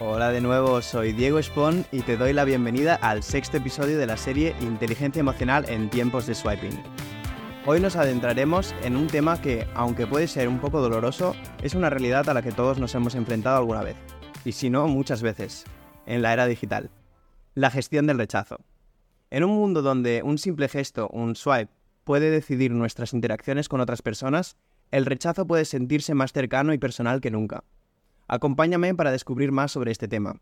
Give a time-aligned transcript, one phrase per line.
[0.00, 4.08] Hola de nuevo, soy Diego Spon y te doy la bienvenida al sexto episodio de
[4.08, 6.82] la serie Inteligencia Emocional en tiempos de swiping.
[7.64, 11.90] Hoy nos adentraremos en un tema que, aunque puede ser un poco doloroso, es una
[11.90, 13.94] realidad a la que todos nos hemos enfrentado alguna vez,
[14.44, 15.62] y si no, muchas veces,
[16.06, 16.90] en la era digital.
[17.54, 18.58] La gestión del rechazo.
[19.30, 21.70] En un mundo donde un simple gesto, un swipe,
[22.02, 24.56] puede decidir nuestras interacciones con otras personas,
[24.90, 27.62] el rechazo puede sentirse más cercano y personal que nunca.
[28.26, 30.40] Acompáñame para descubrir más sobre este tema.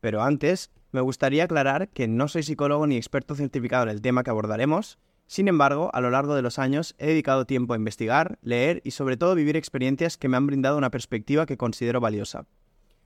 [0.00, 4.24] Pero antes, me gustaría aclarar que no soy psicólogo ni experto certificado en el tema
[4.24, 4.98] que abordaremos,
[5.32, 8.90] sin embargo, a lo largo de los años he dedicado tiempo a investigar, leer y
[8.90, 12.46] sobre todo vivir experiencias que me han brindado una perspectiva que considero valiosa.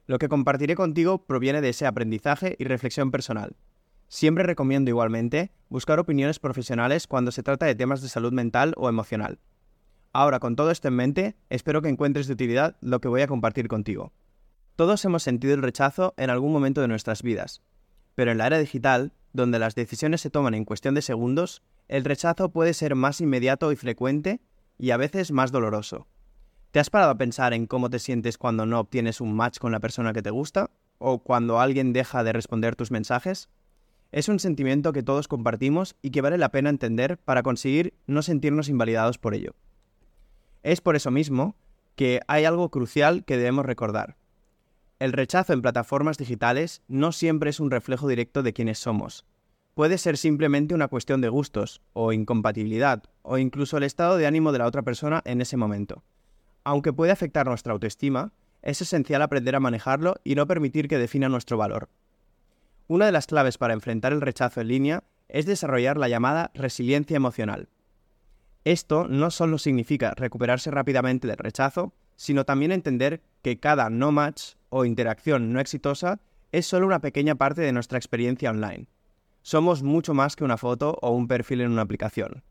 [0.06, 3.54] Lo que compartiré contigo proviene de ese aprendizaje y reflexión personal.
[4.08, 8.88] Siempre recomiendo igualmente buscar opiniones profesionales cuando se trata de temas de salud mental o
[8.88, 9.38] emocional.
[10.18, 13.26] Ahora, con todo esto en mente, espero que encuentres de utilidad lo que voy a
[13.26, 14.14] compartir contigo.
[14.74, 17.60] Todos hemos sentido el rechazo en algún momento de nuestras vidas,
[18.14, 22.02] pero en la era digital, donde las decisiones se toman en cuestión de segundos, el
[22.02, 24.40] rechazo puede ser más inmediato y frecuente
[24.78, 26.06] y a veces más doloroso.
[26.70, 29.70] ¿Te has parado a pensar en cómo te sientes cuando no obtienes un match con
[29.70, 30.70] la persona que te gusta?
[30.96, 33.50] ¿O cuando alguien deja de responder tus mensajes?
[34.12, 38.22] Es un sentimiento que todos compartimos y que vale la pena entender para conseguir no
[38.22, 39.54] sentirnos invalidados por ello.
[40.66, 41.54] Es por eso mismo
[41.94, 44.16] que hay algo crucial que debemos recordar.
[44.98, 49.24] El rechazo en plataformas digitales no siempre es un reflejo directo de quiénes somos.
[49.74, 54.50] Puede ser simplemente una cuestión de gustos, o incompatibilidad, o incluso el estado de ánimo
[54.50, 56.02] de la otra persona en ese momento.
[56.64, 61.28] Aunque puede afectar nuestra autoestima, es esencial aprender a manejarlo y no permitir que defina
[61.28, 61.90] nuestro valor.
[62.88, 67.16] Una de las claves para enfrentar el rechazo en línea es desarrollar la llamada resiliencia
[67.16, 67.68] emocional.
[68.66, 74.54] Esto no solo significa recuperarse rápidamente del rechazo, sino también entender que cada no match
[74.70, 76.18] o interacción no exitosa
[76.50, 78.88] es solo una pequeña parte de nuestra experiencia online.
[79.42, 82.42] Somos mucho más que una foto o un perfil en una aplicación.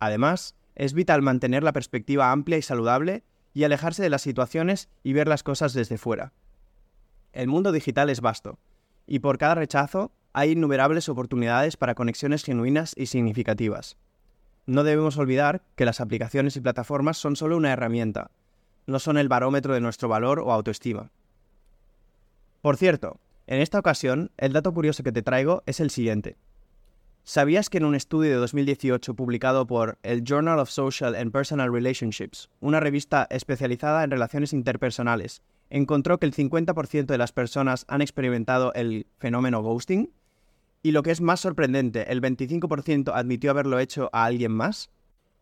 [0.00, 3.22] Además, es vital mantener la perspectiva amplia y saludable
[3.54, 6.32] y alejarse de las situaciones y ver las cosas desde fuera.
[7.32, 8.58] El mundo digital es vasto,
[9.06, 13.96] y por cada rechazo hay innumerables oportunidades para conexiones genuinas y significativas
[14.70, 18.30] no debemos olvidar que las aplicaciones y plataformas son solo una herramienta,
[18.86, 21.10] no son el barómetro de nuestro valor o autoestima.
[22.62, 26.36] Por cierto, en esta ocasión, el dato curioso que te traigo es el siguiente.
[27.24, 31.72] ¿Sabías que en un estudio de 2018 publicado por el Journal of Social and Personal
[31.72, 38.02] Relationships, una revista especializada en relaciones interpersonales, encontró que el 50% de las personas han
[38.02, 40.12] experimentado el fenómeno ghosting?
[40.82, 44.90] Y lo que es más sorprendente, el 25% admitió haberlo hecho a alguien más.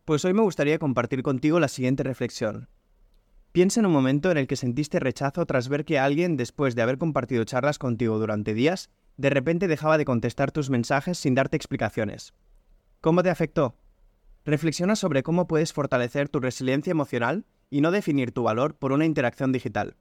[0.03, 2.67] Pues hoy me gustaría compartir contigo la siguiente reflexión.
[3.51, 6.81] Piensa en un momento en el que sentiste rechazo tras ver que alguien, después de
[6.81, 11.57] haber compartido charlas contigo durante días, de repente dejaba de contestar tus mensajes sin darte
[11.57, 12.33] explicaciones.
[13.01, 13.75] ¿Cómo te afectó?
[14.45, 19.05] Reflexiona sobre cómo puedes fortalecer tu resiliencia emocional y no definir tu valor por una
[19.05, 19.95] interacción digital.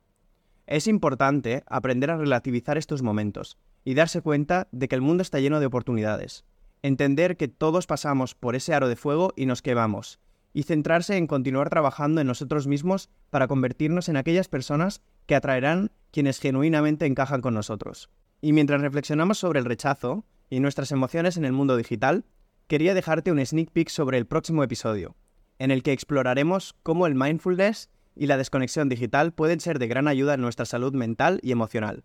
[0.66, 5.40] Es importante aprender a relativizar estos momentos, y darse cuenta de que el mundo está
[5.40, 6.44] lleno de oportunidades.
[6.82, 10.20] Entender que todos pasamos por ese aro de fuego y nos quemamos.
[10.52, 15.90] Y centrarse en continuar trabajando en nosotros mismos para convertirnos en aquellas personas que atraerán
[16.10, 18.10] quienes genuinamente encajan con nosotros.
[18.40, 22.24] Y mientras reflexionamos sobre el rechazo y nuestras emociones en el mundo digital,
[22.66, 25.16] quería dejarte un sneak peek sobre el próximo episodio,
[25.58, 30.08] en el que exploraremos cómo el mindfulness y la desconexión digital pueden ser de gran
[30.08, 32.04] ayuda en nuestra salud mental y emocional.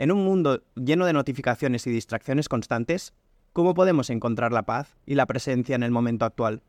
[0.00, 3.12] En un mundo lleno de notificaciones y distracciones constantes,
[3.52, 6.62] ¿cómo podemos encontrar la paz y la presencia en el momento actual?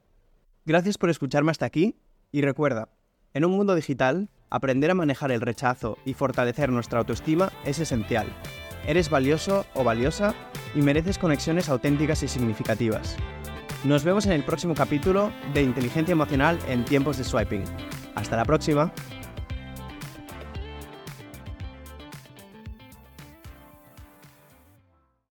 [0.66, 1.96] Gracias por escucharme hasta aquí
[2.34, 2.90] y recuerda,
[3.34, 8.28] en un mundo digital, aprender a manejar el rechazo y fortalecer nuestra autoestima es esencial.
[8.86, 10.36] Eres valioso o valiosa
[10.76, 13.16] y mereces conexiones auténticas y significativas.
[13.86, 17.64] Nos vemos en el próximo capítulo de Inteligencia Emocional en tiempos de swiping.
[18.14, 18.92] Hasta la próxima.